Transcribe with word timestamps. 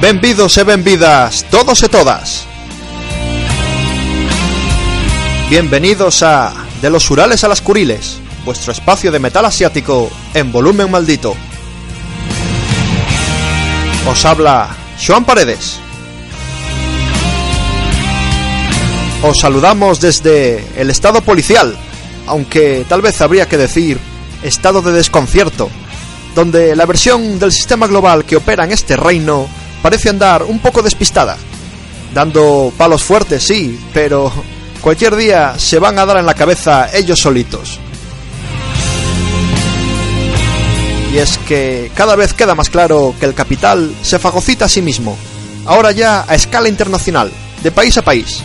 Benvidos 0.00 0.56
e 0.56 0.62
benvidas, 0.62 1.44
todos 1.50 1.82
e 1.82 1.88
todas. 1.88 2.46
Bienvenidos 5.50 6.22
a 6.22 6.54
De 6.80 6.88
los 6.88 7.10
Urales 7.10 7.42
a 7.42 7.48
las 7.48 7.60
Kuriles, 7.60 8.20
vuestro 8.44 8.70
espacio 8.70 9.10
de 9.10 9.18
metal 9.18 9.44
asiático 9.44 10.08
en 10.34 10.52
volumen 10.52 10.88
maldito. 10.88 11.34
Os 14.08 14.24
habla 14.24 14.68
Joan 15.04 15.24
Paredes. 15.24 15.80
Os 19.24 19.40
saludamos 19.40 20.00
desde 20.00 20.64
el 20.80 20.90
estado 20.90 21.22
policial, 21.22 21.76
aunque 22.28 22.86
tal 22.88 23.02
vez 23.02 23.20
habría 23.20 23.48
que 23.48 23.56
decir 23.56 23.98
estado 24.44 24.80
de 24.80 24.92
desconcierto, 24.92 25.68
donde 26.36 26.76
la 26.76 26.86
versión 26.86 27.40
del 27.40 27.50
sistema 27.50 27.88
global 27.88 28.24
que 28.24 28.36
opera 28.36 28.62
en 28.62 28.70
este 28.70 28.96
reino 28.96 29.48
parece 29.88 30.10
andar 30.10 30.42
un 30.42 30.58
poco 30.58 30.82
despistada. 30.82 31.38
Dando 32.12 32.70
palos 32.76 33.02
fuertes, 33.02 33.42
sí, 33.42 33.80
pero 33.94 34.30
cualquier 34.82 35.16
día 35.16 35.54
se 35.56 35.78
van 35.78 35.98
a 35.98 36.04
dar 36.04 36.18
en 36.18 36.26
la 36.26 36.34
cabeza 36.34 36.90
ellos 36.92 37.18
solitos. 37.18 37.80
Y 41.10 41.16
es 41.16 41.38
que 41.38 41.90
cada 41.94 42.16
vez 42.16 42.34
queda 42.34 42.54
más 42.54 42.68
claro 42.68 43.14
que 43.18 43.24
el 43.24 43.32
capital 43.32 43.94
se 44.02 44.18
fagocita 44.18 44.66
a 44.66 44.68
sí 44.68 44.82
mismo, 44.82 45.16
ahora 45.64 45.90
ya 45.92 46.26
a 46.28 46.34
escala 46.34 46.68
internacional, 46.68 47.32
de 47.62 47.72
país 47.72 47.96
a 47.96 48.02
país, 48.02 48.42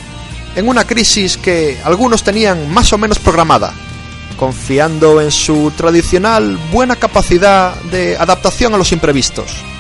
en 0.56 0.70
una 0.70 0.88
crisis 0.88 1.36
que 1.36 1.78
algunos 1.84 2.24
tenían 2.24 2.72
más 2.72 2.94
o 2.94 2.98
menos 2.98 3.20
programada, 3.20 3.74
confiando 4.38 5.20
en 5.20 5.30
su 5.30 5.74
tradicional 5.76 6.58
buena 6.72 6.96
capacidad 6.96 7.76
de 7.92 8.16
adaptación 8.16 8.74
a 8.74 8.78
los 8.78 8.94
imprevistos 8.94 9.73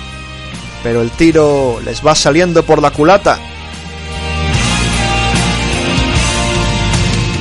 pero 0.84 1.02
el 1.02 1.12
tiro 1.12 1.80
les 1.84 2.06
va 2.06 2.14
saliendo 2.14 2.64
por 2.64 2.82
la 2.82 2.92
culata. 2.92 3.40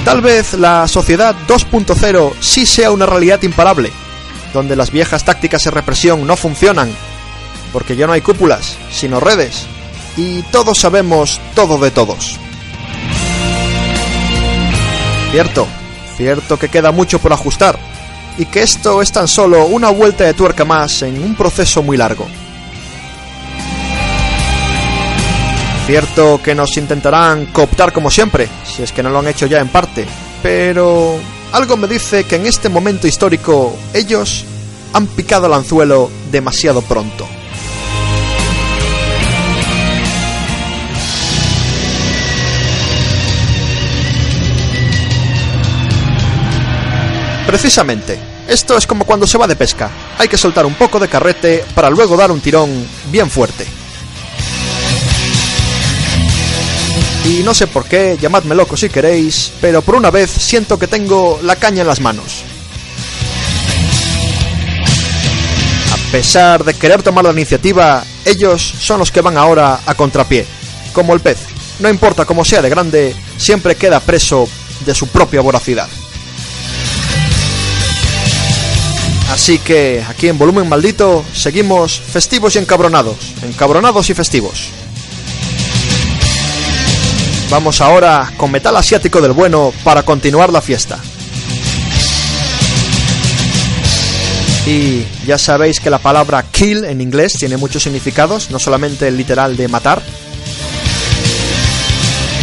Tal 0.05 0.21
vez 0.21 0.55
la 0.55 0.89
sociedad 0.89 1.35
2.0 1.47 2.35
sí 2.41 2.67
sea 2.67 2.91
una 2.91 3.07
realidad 3.07 3.43
imparable, 3.43 3.93
donde 4.53 4.77
las 4.77 4.91
viejas 4.91 5.25
tácticas 5.25 5.65
de 5.65 5.71
represión 5.71 6.27
no 6.27 6.37
funcionan, 6.37 6.91
porque 7.73 7.97
ya 7.97 8.07
no 8.07 8.13
hay 8.13 8.21
cúpulas, 8.21 8.77
sino 8.91 9.21
redes, 9.21 9.67
y 10.17 10.43
todos 10.45 10.79
sabemos 10.79 11.41
todo 11.55 11.79
de 11.79 11.91
todos. 11.91 12.39
Cierto, 15.31 15.67
cierto 16.17 16.59
que 16.59 16.69
queda 16.69 16.91
mucho 16.91 17.19
por 17.21 17.33
ajustar, 17.33 17.79
y 18.39 18.47
que 18.47 18.63
esto 18.63 19.03
es 19.03 19.13
tan 19.13 19.29
solo 19.29 19.67
una 19.67 19.91
vuelta 19.91 20.25
de 20.25 20.35
tuerca 20.35 20.65
más 20.65 21.03
en 21.03 21.23
un 21.23 21.35
proceso 21.37 21.83
muy 21.83 21.97
largo. 21.97 22.27
Cierto 25.87 26.41
que 26.43 26.55
nos 26.55 26.77
intentarán 26.77 27.47
cooptar 27.47 27.93
como 27.93 28.09
siempre, 28.09 28.49
si 28.65 28.83
es 28.83 28.93
que 28.93 29.03
no 29.03 29.11
lo 29.11 29.19
han 29.19 29.27
hecho 29.27 29.47
ya 29.47 29.59
en 29.59 29.69
parte, 29.69 30.07
pero 30.41 31.19
algo 31.51 31.77
me 31.77 31.89
dice 31.89 32.23
que 32.25 32.37
en 32.37 32.47
este 32.47 32.69
momento 32.69 33.09
histórico 33.09 33.77
ellos 33.93 34.45
han 34.93 35.09
picado 35.09 35.49
el 35.49 35.53
anzuelo 35.53 36.09
demasiado 36.31 36.83
pronto. 36.83 37.27
Precisamente, 47.47 48.19
esto 48.49 48.79
es 48.79 48.87
como 48.87 49.05
cuando 49.05 49.27
se 49.27 49.37
va 49.37 49.47
de 49.47 49.57
pesca. 49.57 49.91
Hay 50.17 50.29
que 50.29 50.39
soltar 50.39 50.65
un 50.65 50.75
poco 50.75 50.99
de 50.99 51.09
carrete 51.09 51.65
para 51.75 51.91
luego 51.91 52.17
dar 52.17 52.31
un 52.31 52.41
tirón 52.41 52.87
bien 53.11 53.29
fuerte. 53.29 53.82
Y 57.25 57.43
no 57.45 57.55
sé 57.55 57.69
por 57.69 57.85
qué, 57.85 58.19
llamadme 58.21 58.55
loco 58.55 58.77
si 58.77 58.89
queréis, 58.89 59.53
pero 59.61 59.81
por 59.81 59.95
una 59.95 60.11
vez 60.11 60.29
siento 60.31 60.77
que 60.79 60.89
tengo 60.89 61.39
la 61.43 61.55
caña 61.55 61.83
en 61.83 61.87
las 61.87 62.01
manos. 62.01 62.43
A 65.93 66.13
pesar 66.13 66.65
de 66.65 66.75
querer 66.75 67.03
tomar 67.03 67.25
la 67.25 67.31
iniciativa, 67.31 68.05
ellos 68.25 68.61
son 68.81 68.99
los 68.99 69.13
que 69.13 69.21
van 69.21 69.37
ahora 69.37 69.81
a 69.87 69.95
contrapié, 69.95 70.47
como 70.93 71.15
el 71.15 71.21
pez. 71.21 71.39
No 71.79 71.89
importa 71.89 72.25
cómo 72.25 72.45
sea 72.45 72.61
de 72.61 72.69
grande, 72.69 73.15
siempre 73.39 73.77
queda 73.77 74.01
preso 74.01 74.49
de 74.85 74.95
su 74.95 75.07
propia 75.07 75.41
voracidad. 75.41 75.89
Así 79.33 79.59
que 79.59 80.05
aquí 80.07 80.29
en 80.29 80.37
Volumen 80.37 80.69
Maldito 80.69 81.25
seguimos 81.33 82.01
festivos 82.01 82.57
y 82.57 82.59
encabronados, 82.59 83.17
encabronados 83.43 84.11
y 84.11 84.15
festivos. 84.15 84.82
Vamos 87.53 87.83
ahora 87.83 88.33
con 88.39 88.51
metal 88.51 88.75
asiático 88.79 89.21
del 89.21 89.33
bueno 89.33 89.75
para 89.85 90.05
continuar 90.05 90.51
la 90.51 90.63
fiesta. 90.63 90.99
Y 94.67 95.05
ya 95.27 95.37
sabéis 95.37 95.79
que 95.79 95.91
la 95.91 95.99
palabra 95.99 96.43
kill 96.51 96.87
en 96.87 97.03
inglés 97.03 97.35
tiene 97.35 97.59
muchos 97.59 97.83
significados, 97.83 98.51
no 98.51 98.59
solamente 98.59 99.07
el 99.07 99.19
literal 99.19 99.55
de 99.55 99.69
matar. 99.69 100.01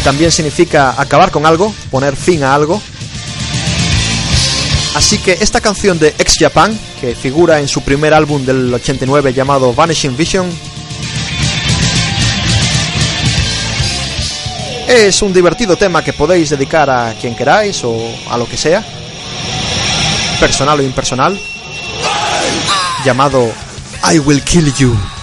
También 0.03 0.31
significa 0.31 0.93
acabar 0.95 1.31
con 1.31 1.47
algo, 1.47 1.73
poner 1.89 2.15
fin 2.15 2.43
a 2.43 2.53
algo. 2.53 2.79
Así 4.93 5.17
que 5.17 5.39
esta 5.41 5.59
canción 5.59 5.97
de 5.97 6.09
Ex 6.19 6.35
Japan, 6.37 6.79
que 7.01 7.15
figura 7.15 7.59
en 7.59 7.67
su 7.67 7.81
primer 7.81 8.13
álbum 8.13 8.45
del 8.45 8.71
89 8.75 9.33
llamado 9.33 9.73
Vanishing 9.73 10.15
Vision, 10.15 10.47
Es 14.89 15.21
un 15.21 15.31
divertido 15.31 15.77
tema 15.77 16.03
que 16.03 16.13
podéis 16.13 16.49
dedicar 16.49 16.89
a 16.89 17.13
quien 17.13 17.35
queráis 17.35 17.83
o 17.83 17.95
a 18.27 18.39
lo 18.39 18.49
que 18.49 18.57
sea, 18.57 18.83
personal 20.39 20.79
o 20.79 20.81
impersonal, 20.81 21.39
llamado 23.05 23.51
I 24.11 24.17
Will 24.17 24.43
Kill 24.43 24.73
You. 24.73 25.18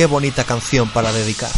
Qué 0.00 0.06
bonita 0.06 0.44
canción 0.44 0.88
para 0.88 1.12
dedicar. 1.12 1.50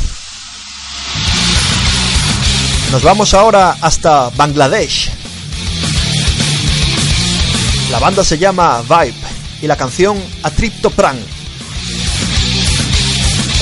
Nos 2.90 3.00
vamos 3.00 3.34
ahora 3.34 3.76
hasta 3.80 4.30
Bangladesh. 4.30 5.12
La 7.92 8.00
banda 8.00 8.24
se 8.24 8.38
llama 8.38 8.82
Vibe 8.82 9.14
y 9.62 9.68
la 9.68 9.76
canción 9.76 10.20
A 10.42 10.50
Pran. 10.50 11.20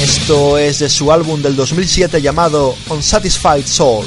Esto 0.00 0.56
es 0.56 0.78
de 0.78 0.88
su 0.88 1.12
álbum 1.12 1.42
del 1.42 1.56
2007 1.56 2.22
llamado 2.22 2.74
Unsatisfied 2.88 3.66
Soul. 3.66 4.06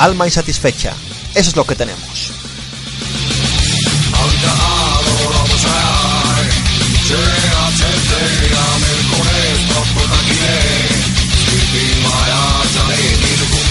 Alma 0.00 0.26
insatisfecha. 0.26 0.92
Eso 1.34 1.48
es 1.48 1.56
lo 1.56 1.64
que 1.64 1.76
tenemos. 1.76 2.30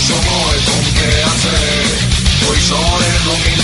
সময় 0.07 0.57
কমকে 0.67 1.09
আছে 1.23 1.57
কৈশোরের 2.41 3.17
রঙিন 3.27 3.62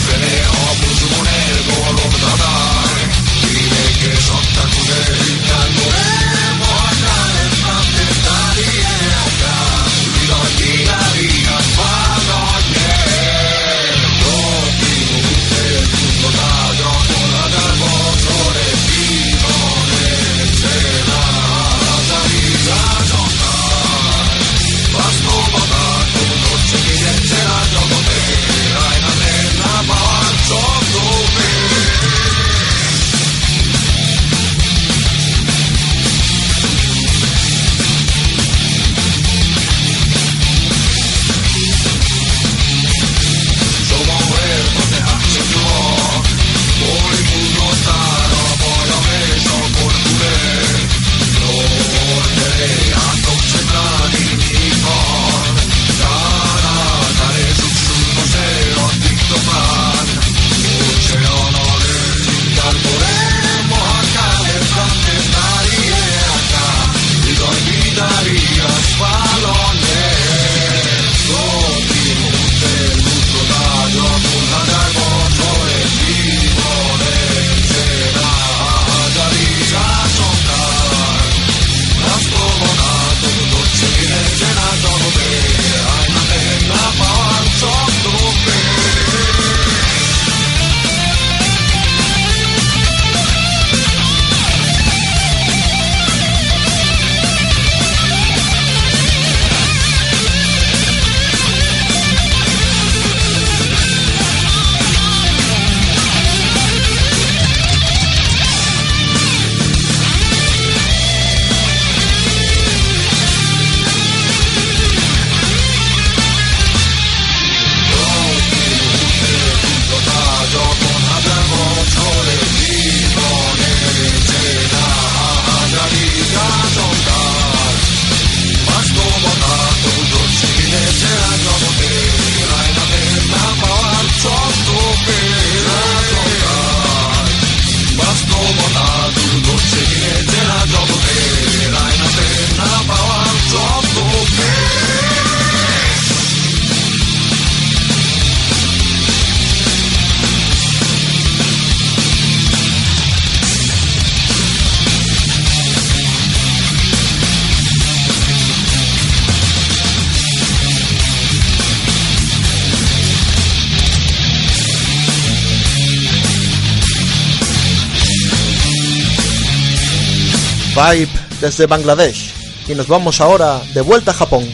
Vibe 170.80 171.12
desde 171.42 171.66
Bangladesh 171.66 172.34
y 172.70 172.74
nos 172.74 172.88
vamos 172.88 173.20
ahora 173.20 173.60
de 173.74 173.82
vuelta 173.82 174.12
a 174.12 174.14
Japón. 174.14 174.48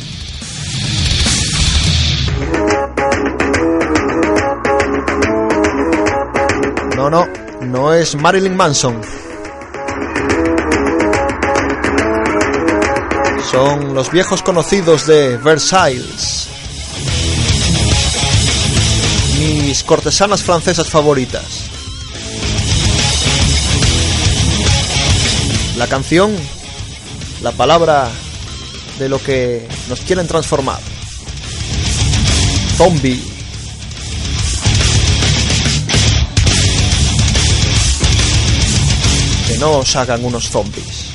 No, 6.95 7.11
no, 7.11 7.27
no 7.61 7.93
es 7.93 8.15
Marilyn 8.15 8.55
Manson. 8.55 8.99
Son 13.51 13.93
los 13.93 14.09
viejos 14.09 14.41
conocidos 14.41 15.05
de 15.05 15.37
Versailles. 15.37 16.47
Mis 19.37 19.83
cortesanas 19.83 20.41
francesas 20.41 20.89
favoritas. 20.89 21.64
La 25.77 25.87
canción, 25.87 26.33
la 27.41 27.51
palabra 27.51 28.09
de 28.97 29.09
lo 29.09 29.21
que 29.21 29.67
nos 29.89 29.99
quieren 30.01 30.25
transformar. 30.25 30.79
Zombie. 32.77 33.21
Que 39.47 39.57
no 39.57 39.79
os 39.79 39.95
hagan 39.95 40.23
unos 40.23 40.49
zombies. 40.49 41.14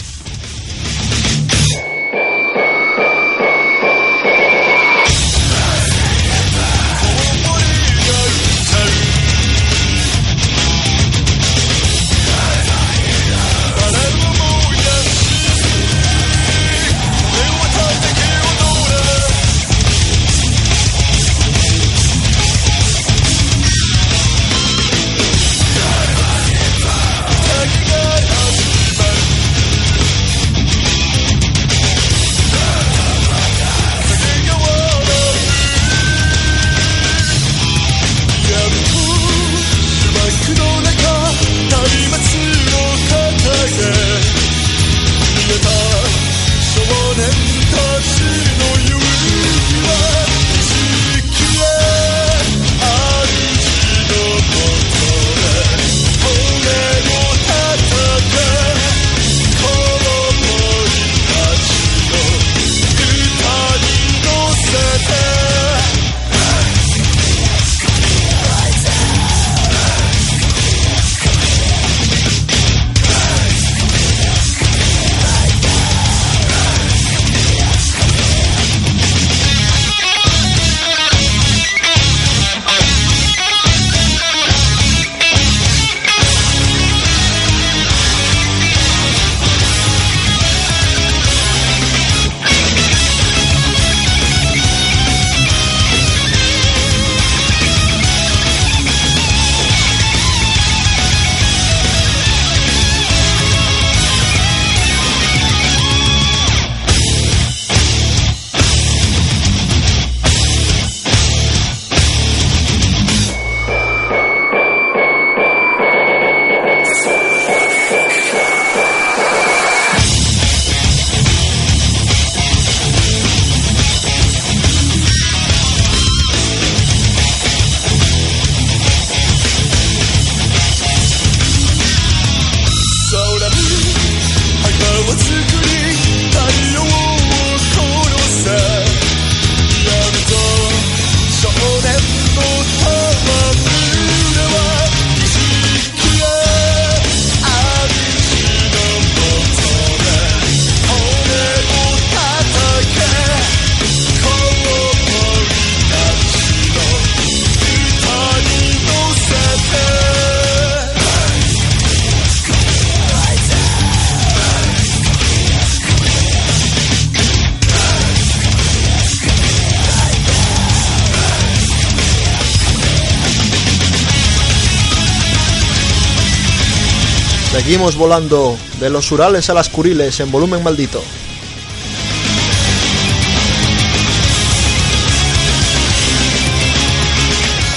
Seguimos 177.70 177.94
volando 177.94 178.58
de 178.80 178.90
los 178.90 179.12
Urales 179.12 179.48
a 179.48 179.54
las 179.54 179.68
Kuriles 179.68 180.18
en 180.18 180.32
volumen 180.32 180.60
maldito. 180.60 181.00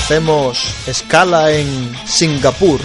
Hacemos 0.04 0.74
escala 0.88 1.52
en 1.52 1.96
Singapur. 2.08 2.80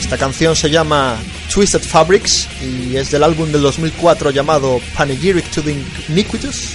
Esta 0.00 0.16
canción 0.16 0.56
se 0.56 0.70
llama 0.70 1.18
Twisted 1.54 1.82
Fabrics 1.82 2.48
y 2.60 2.96
es 2.96 3.12
del 3.12 3.22
álbum 3.22 3.52
del 3.52 3.62
2004 3.62 4.32
llamado 4.32 4.80
Panegyric 4.96 5.48
to 5.52 5.62
the 5.62 5.72
Iniquitous. 6.08 6.74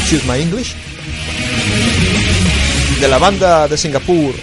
Excuse 0.00 0.24
my 0.26 0.40
English. 0.40 0.74
De 2.98 3.06
la 3.06 3.18
banda 3.18 3.68
de 3.68 3.76
Singapur 3.76 4.34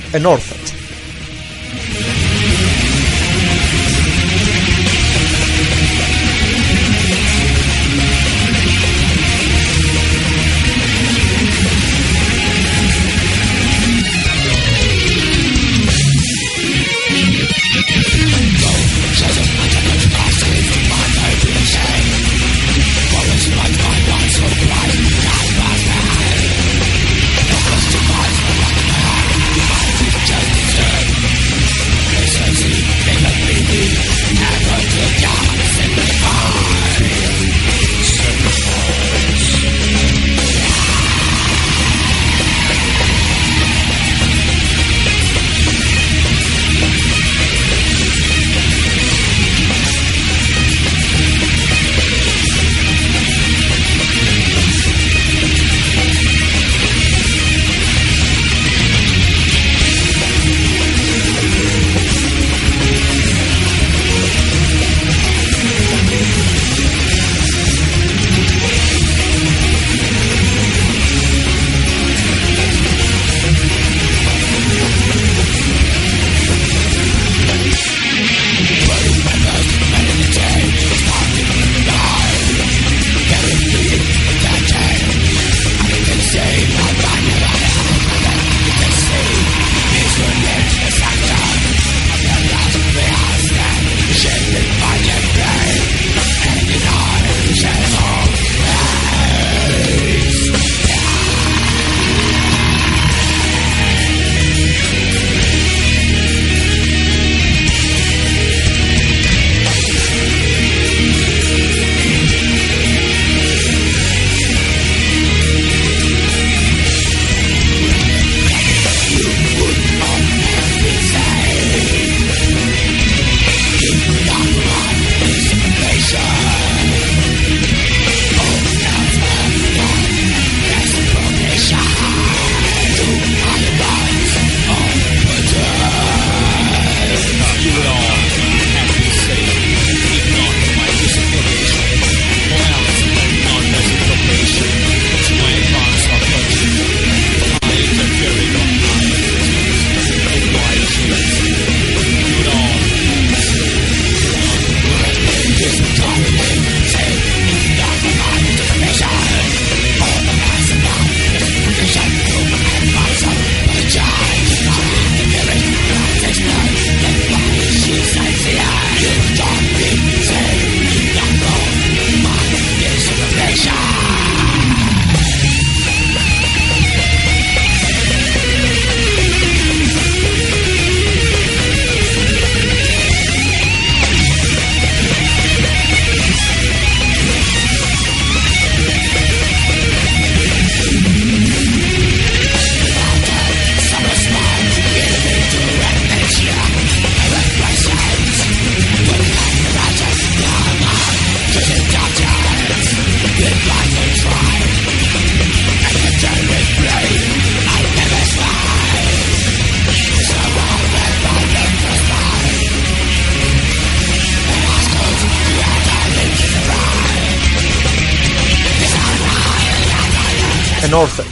Enorthet. 220.86 221.26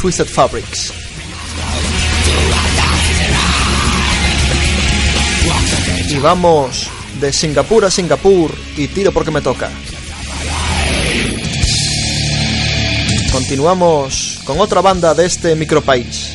Twisted 0.00 0.26
Fabrics. 0.26 0.90
Y 6.08 6.16
vamos 6.16 6.88
de 7.20 7.30
Singapur 7.30 7.84
a 7.84 7.90
Singapur 7.90 8.54
y 8.74 8.88
tiro 8.88 9.12
porque 9.12 9.30
me 9.30 9.42
toca. 9.42 9.70
Continuamos 13.32 14.40
con 14.44 14.60
otra 14.60 14.80
banda 14.80 15.12
de 15.12 15.26
este 15.26 15.54
micropaís. 15.56 16.30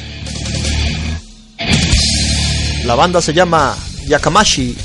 La 2.85 2.93
banda 2.93 3.23
se 3.23 3.33
llama 3.33 3.75
Yakamashi. 4.05 4.77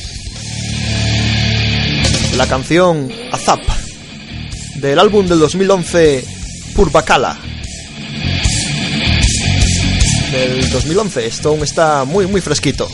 La 2.38 2.46
canción 2.46 3.12
Azap 3.32 3.60
del 4.76 4.98
álbum 4.98 5.26
del 5.26 5.40
2011 5.40 6.24
Purbakala 6.74 7.38
del 10.36 10.70
2011. 10.70 11.26
Esto 11.26 11.48
aún 11.48 11.62
está 11.62 12.04
muy, 12.04 12.26
muy 12.26 12.40
fresquito. 12.40 12.88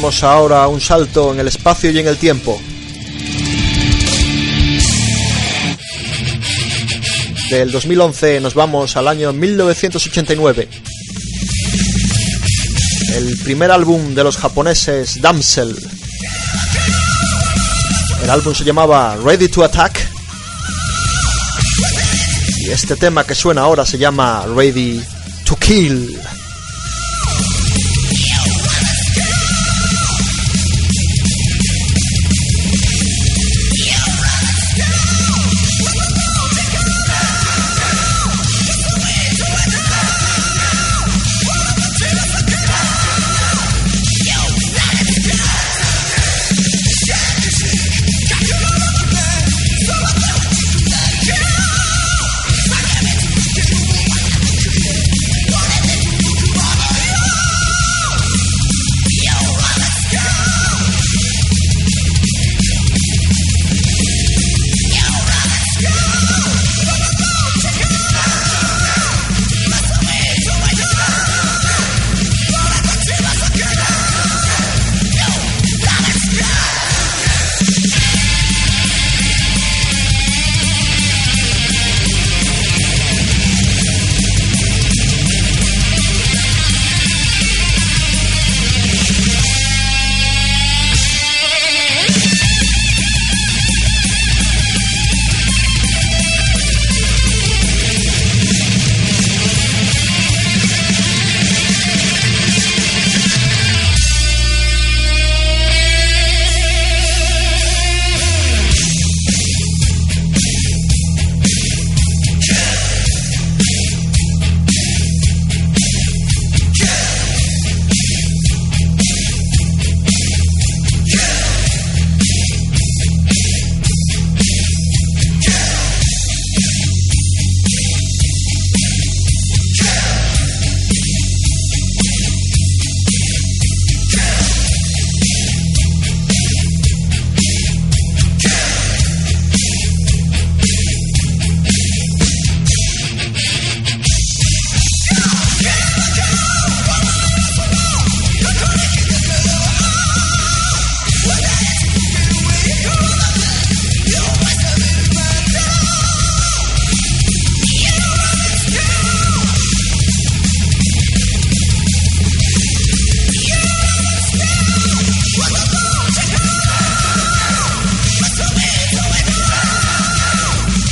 Hacemos 0.00 0.22
ahora 0.22 0.66
un 0.66 0.80
salto 0.80 1.34
en 1.34 1.40
el 1.40 1.48
espacio 1.48 1.90
y 1.90 1.98
en 1.98 2.08
el 2.08 2.16
tiempo. 2.16 2.58
Del 7.50 7.70
2011 7.70 8.40
nos 8.40 8.54
vamos 8.54 8.96
al 8.96 9.08
año 9.08 9.34
1989. 9.34 10.68
El 13.14 13.36
primer 13.40 13.70
álbum 13.70 14.14
de 14.14 14.24
los 14.24 14.38
japoneses 14.38 15.20
Damsel. 15.20 15.76
El 18.22 18.30
álbum 18.30 18.54
se 18.54 18.64
llamaba 18.64 19.18
Ready 19.22 19.48
to 19.48 19.62
Attack. 19.64 20.00
Y 22.56 22.70
este 22.70 22.96
tema 22.96 23.24
que 23.24 23.34
suena 23.34 23.60
ahora 23.60 23.84
se 23.84 23.98
llama 23.98 24.46
Ready 24.46 24.98
to 25.44 25.56
Kill. 25.56 26.18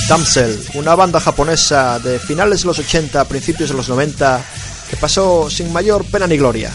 Damsel, 0.09 0.59
una 0.73 0.95
banda 0.95 1.21
japonesa 1.21 1.99
de 1.99 2.19
finales 2.19 2.63
de 2.63 2.69
los 2.69 2.79
80, 2.79 3.27
principios 3.27 3.69
de 3.69 3.77
los 3.77 3.91
90, 3.91 4.43
que 4.89 4.97
pasó 4.97 5.51
sin 5.51 5.71
mayor 5.71 6.03
pena 6.07 6.27
ni 6.27 6.39
gloria. 6.39 6.73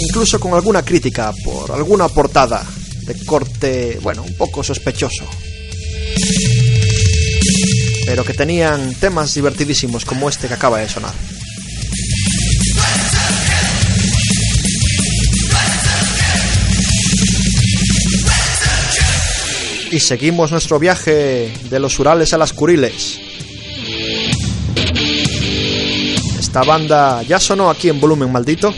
Incluso 0.00 0.40
con 0.40 0.52
alguna 0.54 0.84
crítica 0.84 1.32
por 1.44 1.70
alguna 1.70 2.08
portada 2.08 2.66
de 3.06 3.24
corte, 3.24 4.00
bueno, 4.02 4.24
un 4.24 4.36
poco 4.36 4.64
sospechoso. 4.64 5.24
Pero 8.04 8.24
que 8.24 8.34
tenían 8.34 8.92
temas 8.94 9.32
divertidísimos 9.32 10.04
como 10.04 10.28
este 10.28 10.48
que 10.48 10.54
acaba 10.54 10.78
de 10.80 10.88
sonar. 10.88 11.14
Y 19.92 20.00
seguimos 20.00 20.50
nuestro 20.50 20.78
viaje 20.78 21.52
de 21.68 21.78
los 21.78 21.98
Urales 21.98 22.32
a 22.32 22.38
las 22.38 22.54
Kuriles. 22.54 23.20
Esta 26.38 26.62
banda 26.62 27.22
ya 27.22 27.38
sonó 27.38 27.68
aquí 27.68 27.90
en 27.90 28.00
volumen 28.00 28.32
maldito. 28.32 28.74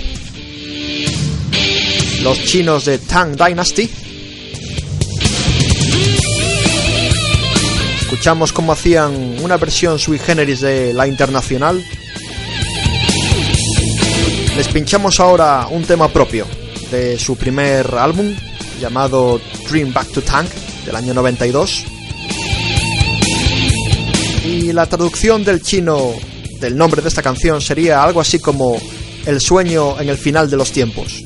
Los 2.23 2.43
chinos 2.45 2.85
de 2.87 2.99
Tang 2.99 3.37
Dynasty. 3.37 3.89
Escuchamos 8.01 8.53
cómo 8.53 8.73
hacían 8.73 9.39
una 9.41 9.57
versión 9.57 10.01
sui 10.01 10.19
generis 10.19 10.61
de 10.61 10.93
La 10.95 11.07
Internacional. 11.07 11.85
Les 14.57 14.69
pinchamos 14.69 15.21
ahora 15.21 15.69
un 15.71 15.85
tema 15.85 16.09
propio 16.09 16.47
de 16.91 17.19
su 17.21 17.37
primer 17.37 17.95
álbum 17.95 18.35
llamado 18.81 19.41
Dream 19.69 19.93
Back 19.93 20.11
to 20.11 20.23
Tank 20.23 20.64
del 20.85 20.97
año 20.97 21.15
92. 21.15 21.85
Y 24.45 24.73
la 24.73 24.87
traducción 24.87 25.45
del 25.45 25.63
chino 25.63 26.13
del 26.61 26.77
nombre 26.77 27.03
de 27.03 27.09
esta 27.09 27.23
canción 27.23 27.61
sería 27.61 28.03
algo 28.03 28.21
así 28.21 28.39
como 28.39 28.77
El 29.27 29.41
sueño 29.41 29.99
en 30.01 30.09
el 30.09 30.19
final 30.19 30.51
de 30.51 30.57
los 30.57 30.71
tiempos. 30.71 31.25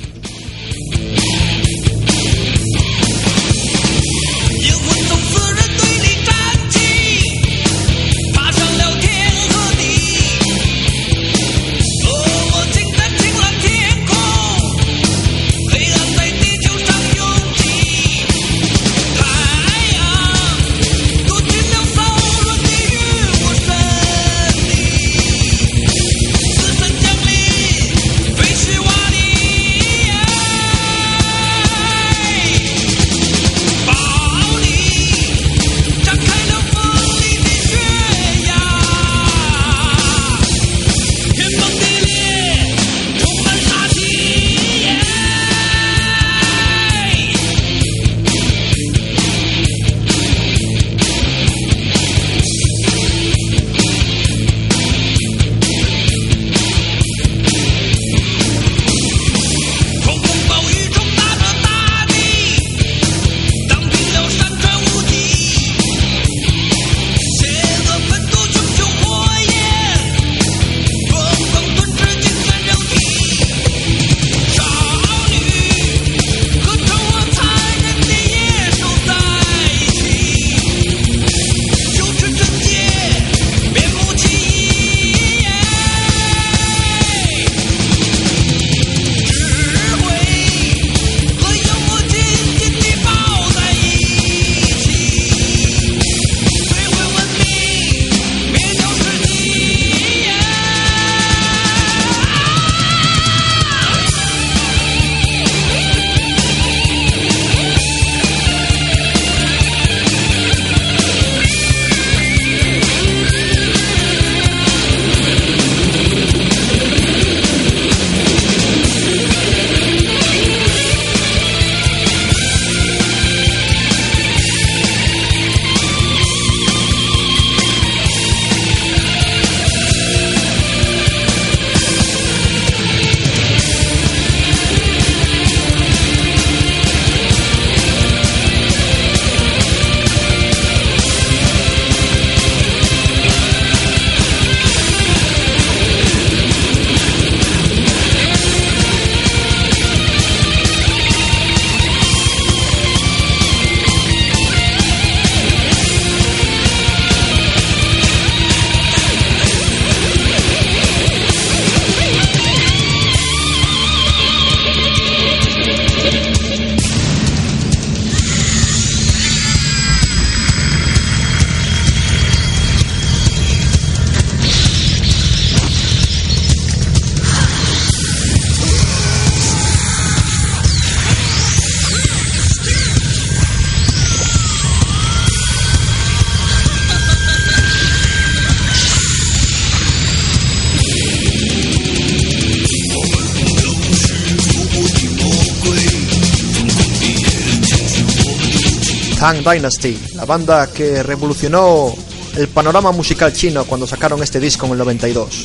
Tang 199.29 199.45
Dynasty, 199.45 199.95
la 200.14 200.25
banda 200.25 200.69
que 200.69 201.03
revolucionó 201.03 201.93
el 202.35 202.49
panorama 202.49 202.93
musical 202.93 203.31
chino 203.31 203.67
cuando 203.67 203.87
sacaron 203.87 204.23
este 204.23 204.41
disco 204.41 204.64
en 204.64 204.73
el 204.73 204.79
92. 204.79 205.45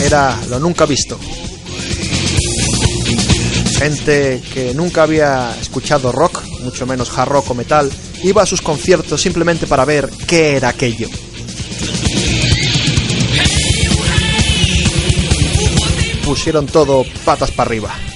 Era 0.00 0.38
lo 0.48 0.60
nunca 0.60 0.86
visto. 0.86 1.18
Gente 3.80 4.40
que 4.54 4.72
nunca 4.74 5.02
había 5.02 5.56
escuchado 5.60 6.12
rock, 6.12 6.40
mucho 6.60 6.86
menos 6.86 7.10
hard 7.18 7.30
rock 7.30 7.50
o 7.50 7.54
metal, 7.56 7.90
iba 8.22 8.44
a 8.44 8.46
sus 8.46 8.62
conciertos 8.62 9.20
simplemente 9.20 9.66
para 9.66 9.84
ver 9.84 10.08
qué 10.28 10.54
era 10.54 10.68
aquello. 10.68 11.08
Pusieron 16.24 16.66
todo 16.66 17.04
patas 17.24 17.50
para 17.50 17.70
arriba. 17.70 18.13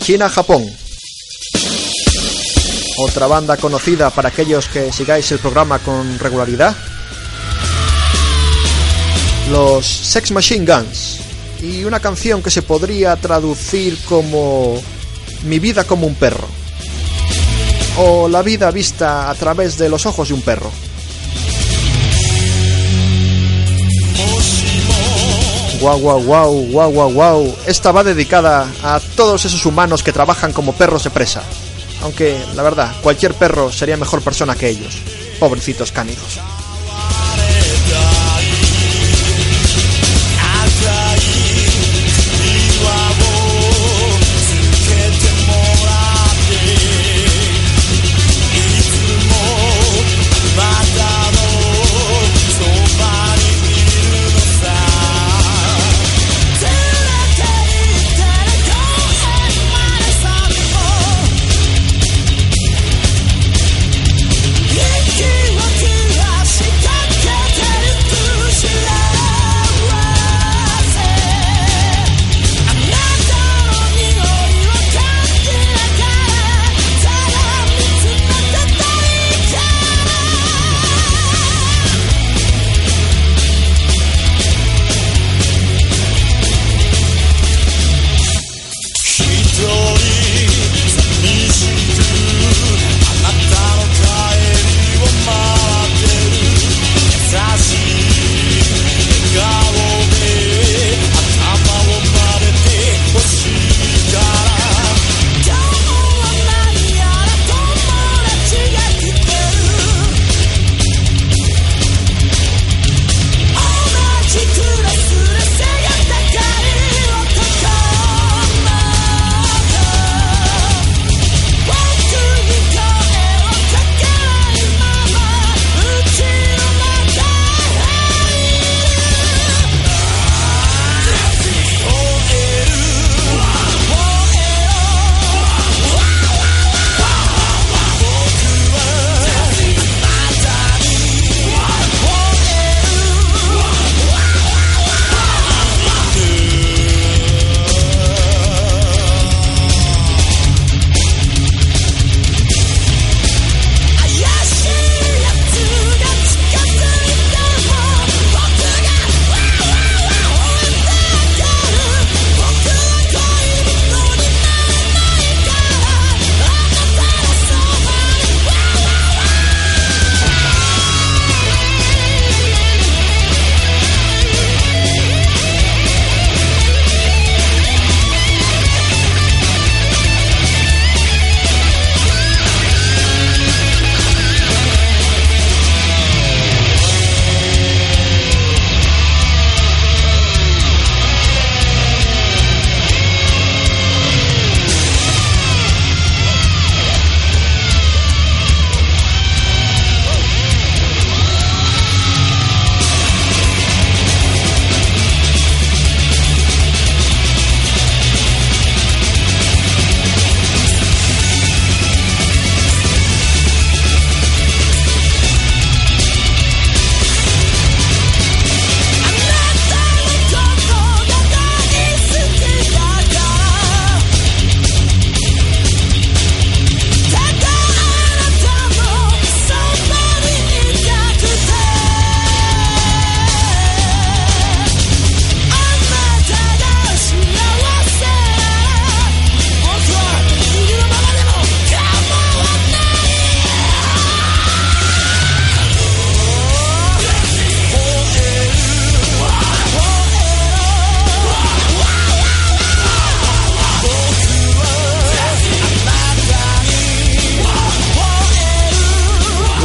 China 0.00 0.28
Japón. 0.28 0.64
Otra 2.98 3.26
banda 3.26 3.56
conocida 3.56 4.10
para 4.10 4.30
aquellos 4.30 4.66
que 4.68 4.92
sigáis 4.92 5.30
el 5.32 5.38
programa 5.38 5.78
con 5.78 6.18
regularidad. 6.18 6.74
Los 9.50 9.86
Sex 9.86 10.30
Machine 10.32 10.66
Guns. 10.66 11.20
Y 11.62 11.84
una 11.84 12.00
canción 12.00 12.42
que 12.42 12.50
se 12.50 12.62
podría 12.62 13.16
traducir 13.16 13.98
como 14.08 14.80
Mi 15.44 15.58
vida 15.58 15.84
como 15.84 16.06
un 16.06 16.14
perro. 16.14 16.48
O 17.98 18.28
la 18.28 18.42
vida 18.42 18.70
vista 18.70 19.30
a 19.30 19.34
través 19.34 19.78
de 19.78 19.88
los 19.88 20.06
ojos 20.06 20.28
de 20.28 20.34
un 20.34 20.42
perro. 20.42 20.70
Wow, 25.80 26.00
wow, 26.00 26.20
wow, 26.20 26.66
wow, 26.72 26.90
wow, 26.90 27.12
wow. 27.12 27.56
Esta 27.66 27.92
va 27.92 28.02
dedicada 28.02 28.66
a 28.82 28.98
todos 29.14 29.44
esos 29.44 29.64
humanos 29.64 30.02
que 30.02 30.12
trabajan 30.12 30.52
como 30.52 30.72
perros 30.72 31.04
de 31.04 31.10
presa. 31.10 31.42
Aunque, 32.02 32.36
la 32.56 32.64
verdad, 32.64 32.92
cualquier 33.00 33.32
perro 33.34 33.70
sería 33.70 33.96
mejor 33.96 34.20
persona 34.20 34.56
que 34.56 34.68
ellos. 34.68 34.98
Pobrecitos 35.38 35.92
cánidos. 35.92 36.40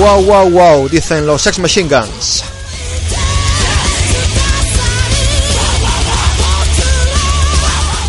Wow, 0.03 0.21
wow, 0.25 0.49
wow, 0.49 0.89
dicen 0.89 1.25
los 1.25 1.41
Sex 1.41 1.59
Machine 1.59 1.87
Guns. 1.87 2.43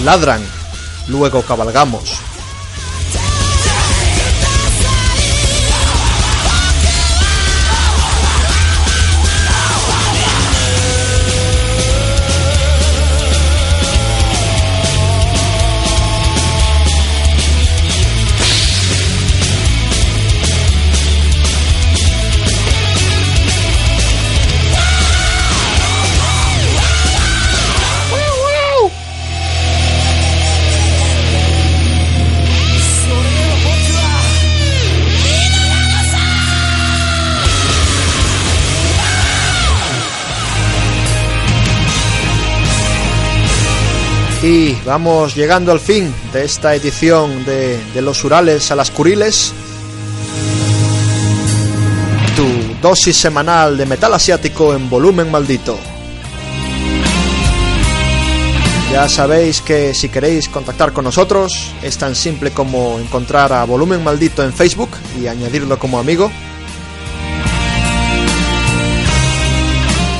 Ladran, 0.03 0.45
luego 1.07 1.43
cabalgamos. 1.43 2.24
Y 44.45 44.75
vamos 44.85 45.35
llegando 45.35 45.73
al 45.73 45.81
fin 45.81 46.15
de 46.31 46.45
esta 46.45 46.75
edición 46.75 47.47
de, 47.47 47.83
de 47.95 48.03
los 48.03 48.23
Urales 48.25 48.71
a 48.71 48.75
las 48.75 48.91
Curiles. 48.91 49.55
Tu 52.37 52.47
dosis 52.87 53.17
semanal 53.17 53.79
de 53.79 53.87
metal 53.87 54.13
asiático 54.13 54.75
en 54.75 54.91
volumen 54.91 55.31
maldito. 55.31 55.79
Ya 58.93 59.09
sabéis 59.09 59.63
que 59.63 59.95
si 59.95 60.11
queréis 60.11 60.51
contactar 60.51 60.93
con 60.93 61.05
nosotros 61.05 61.73
es 61.83 61.97
tan 61.97 62.15
simple 62.15 62.51
como 62.51 62.99
encontrar 62.99 63.51
a 63.51 63.65
Volumen 63.65 64.05
Maldito 64.05 64.45
en 64.45 64.53
Facebook 64.53 64.91
y 65.19 65.27
añadirlo 65.27 65.79
como 65.79 65.99
amigo. 65.99 66.31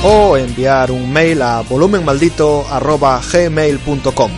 O 0.07 0.37
enviar 0.37 0.91
un 0.91 1.11
mail 1.11 1.41
a 1.41 1.61
volumenmaldito.gmail.com 1.61 4.31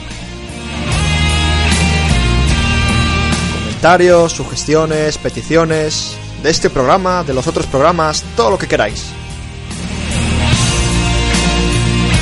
Comentarios, 3.53 4.32
sugestiones, 4.32 5.18
peticiones 5.18 6.15
de 6.41 6.51
este 6.51 6.70
programa, 6.70 7.26
de 7.26 7.34
los 7.34 7.47
otros 7.47 7.65
programas, 7.65 8.24
todo 8.38 8.51
lo 8.51 8.57
que 8.57 8.68
queráis. 8.68 9.07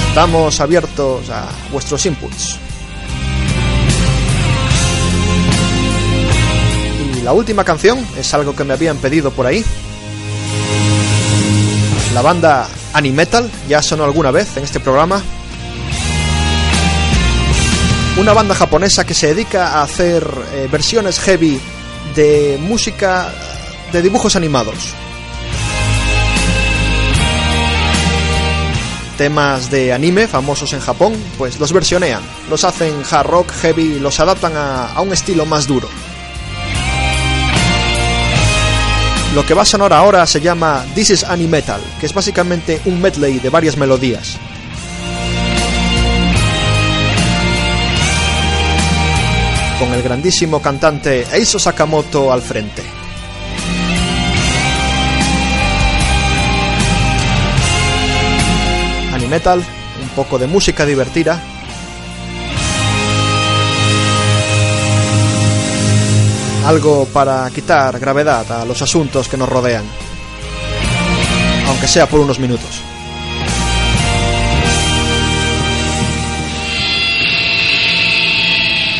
Estamos 0.09 0.59
abiertos 0.59 1.29
a 1.29 1.47
vuestros 1.71 2.03
inputs. 2.07 2.57
Y 7.15 7.21
la 7.21 7.33
última 7.33 7.63
canción 7.63 8.03
es 8.17 8.33
algo 8.33 8.55
que 8.55 8.63
me 8.63 8.73
habían 8.73 8.97
pedido 8.97 9.29
por 9.29 9.45
ahí. 9.45 9.63
La 12.15 12.21
banda 12.21 12.65
Animetal, 12.93 13.51
ya 13.67 13.81
sonó 13.81 14.05
alguna 14.05 14.31
vez 14.31 14.55
en 14.55 14.63
este 14.63 14.79
programa. 14.79 15.21
Una 18.17 18.31
banda 18.31 18.55
japonesa 18.55 19.05
que 19.05 19.13
se 19.13 19.27
dedica 19.27 19.73
a 19.73 19.83
hacer 19.83 20.25
eh, 20.53 20.69
versiones 20.71 21.19
heavy 21.19 21.59
de 22.15 22.57
música 22.61 23.27
de 23.91 24.01
dibujos 24.01 24.37
animados. 24.37 24.93
Temas 29.17 29.69
de 29.69 29.91
anime 29.91 30.29
famosos 30.29 30.71
en 30.71 30.79
Japón, 30.79 31.21
pues 31.37 31.59
los 31.59 31.73
versionean, 31.73 32.21
los 32.49 32.63
hacen 32.63 32.93
hard 33.11 33.27
rock, 33.27 33.51
heavy, 33.61 33.99
los 33.99 34.21
adaptan 34.21 34.55
a, 34.55 34.93
a 34.93 35.01
un 35.01 35.11
estilo 35.11 35.45
más 35.45 35.67
duro. 35.67 35.89
Lo 39.35 39.45
que 39.45 39.53
va 39.53 39.63
a 39.63 39.65
sonar 39.65 39.91
ahora 39.91 40.25
se 40.25 40.39
llama 40.39 40.85
This 40.95 41.09
is 41.09 41.23
Animetal, 41.25 41.81
que 41.99 42.05
es 42.05 42.13
básicamente 42.13 42.79
un 42.85 43.01
medley 43.01 43.37
de 43.39 43.49
varias 43.49 43.75
melodías. 43.75 44.37
Con 49.77 49.93
el 49.93 50.01
grandísimo 50.01 50.61
cantante 50.61 51.27
Eiso 51.33 51.59
Sakamoto 51.59 52.31
al 52.31 52.41
frente. 52.41 52.81
Animetal, 59.13 59.59
un 60.01 60.09
poco 60.15 60.39
de 60.39 60.47
música 60.47 60.85
divertida 60.85 61.43
algo 66.65 67.05
para 67.05 67.47
quitar 67.51 67.99
gravedad 67.99 68.51
a 68.51 68.65
los 68.65 68.81
asuntos 68.81 69.27
que 69.27 69.37
nos 69.37 69.47
rodean, 69.47 69.85
aunque 71.67 71.87
sea 71.87 72.09
por 72.09 72.19
unos 72.19 72.39
minutos. 72.39 72.81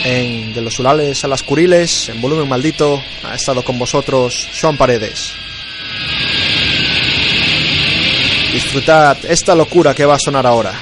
En 0.04 0.54
De 0.54 0.62
los 0.62 0.78
Urales 0.78 1.24
a 1.24 1.28
las 1.28 1.42
Curiles, 1.42 2.10
en 2.10 2.22
volumen 2.22 2.48
maldito, 2.48 3.02
ha 3.24 3.34
estado 3.34 3.66
con 3.66 3.80
vosotros 3.80 4.48
Sean 4.54 4.78
Paredes. 4.78 5.34
Disfrutad 8.54 9.18
esta 9.28 9.56
locura 9.56 9.96
que 9.96 10.06
va 10.06 10.16
a 10.16 10.20
sonar 10.20 10.46
ahora. 10.46 10.80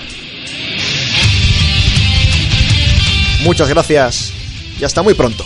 Muchas 3.44 3.70
gracias 3.70 4.34
y 4.80 4.84
hasta 4.84 5.02
muy 5.02 5.14
pronto. 5.14 5.46